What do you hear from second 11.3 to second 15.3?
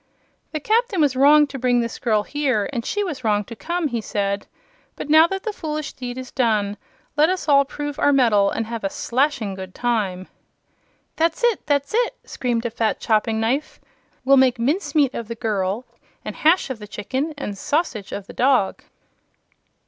it! that's it!" screamed a fat choppingknife. "We'll make mincemeat of